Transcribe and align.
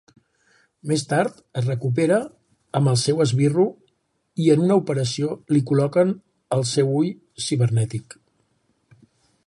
Més 0.91 1.01
tard, 1.09 1.35
es 1.61 1.67
recupera 1.69 2.17
amb 2.79 2.91
el 2.93 2.97
seu 3.03 3.21
esbirro 3.27 3.65
i 4.45 4.49
en 4.55 4.65
una 4.69 4.79
operació 4.83 5.37
li 5.55 5.63
col·loquen 5.73 6.17
el 6.59 6.67
seu 6.75 6.95
ull 7.03 7.13
cibernètic. 7.51 8.19